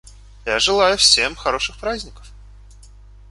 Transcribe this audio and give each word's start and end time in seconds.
Я 0.45 0.57
желаю 0.57 0.97
всем 0.97 1.35
хороших 1.35 1.77
праздников. 1.77 2.25